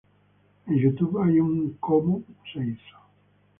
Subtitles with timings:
[0.65, 2.97] En Youtube hay un cómo se hizo.